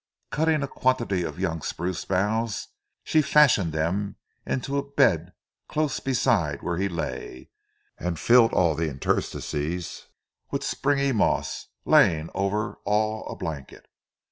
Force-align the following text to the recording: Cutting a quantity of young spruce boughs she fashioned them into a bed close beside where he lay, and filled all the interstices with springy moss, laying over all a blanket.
Cutting 0.31 0.63
a 0.63 0.67
quantity 0.67 1.21
of 1.21 1.37
young 1.37 1.61
spruce 1.61 2.05
boughs 2.05 2.69
she 3.03 3.21
fashioned 3.21 3.71
them 3.71 4.15
into 4.47 4.79
a 4.79 4.83
bed 4.93 5.31
close 5.67 5.99
beside 5.99 6.63
where 6.63 6.77
he 6.77 6.89
lay, 6.89 7.51
and 7.99 8.17
filled 8.17 8.51
all 8.51 8.73
the 8.73 8.89
interstices 8.89 10.07
with 10.49 10.63
springy 10.63 11.11
moss, 11.11 11.67
laying 11.85 12.31
over 12.33 12.79
all 12.83 13.27
a 13.27 13.35
blanket. 13.35 13.85